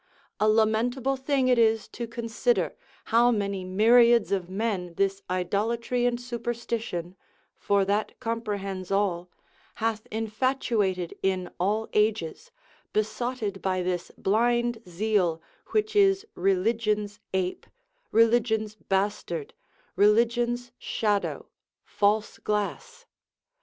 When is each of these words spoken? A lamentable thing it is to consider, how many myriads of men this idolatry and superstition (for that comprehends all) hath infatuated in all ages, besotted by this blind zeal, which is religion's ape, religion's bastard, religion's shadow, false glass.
A 0.39 0.47
lamentable 0.49 1.15
thing 1.15 1.47
it 1.47 1.59
is 1.59 1.87
to 1.89 2.07
consider, 2.07 2.75
how 3.13 3.29
many 3.29 3.63
myriads 3.63 4.31
of 4.31 4.49
men 4.49 4.95
this 4.95 5.21
idolatry 5.29 6.07
and 6.07 6.19
superstition 6.19 7.15
(for 7.55 7.85
that 7.85 8.19
comprehends 8.19 8.89
all) 8.89 9.29
hath 9.75 10.07
infatuated 10.09 11.15
in 11.21 11.51
all 11.59 11.87
ages, 11.93 12.49
besotted 12.93 13.61
by 13.61 13.83
this 13.83 14.11
blind 14.17 14.81
zeal, 14.89 15.39
which 15.67 15.95
is 15.95 16.25
religion's 16.33 17.19
ape, 17.31 17.67
religion's 18.11 18.73
bastard, 18.73 19.53
religion's 19.95 20.71
shadow, 20.79 21.45
false 21.83 22.39
glass. 22.39 23.05